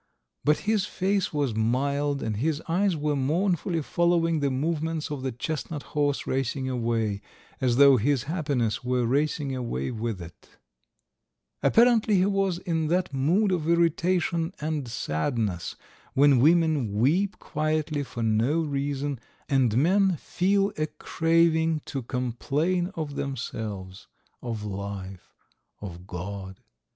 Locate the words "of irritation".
13.51-14.55